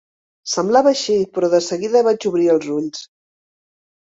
Semblava 0.53 0.91
així, 0.95 1.17
però 1.35 1.49
de 1.55 1.59
seguida 1.65 2.03
vaig 2.09 2.25
obrir 2.33 2.51
els 2.55 2.69
ulls. 2.79 3.07